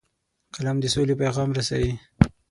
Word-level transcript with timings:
قلم 0.53 0.77
د 0.81 0.85
سولې 0.93 1.15
پیغام 1.21 1.49
رسوي 1.57 1.93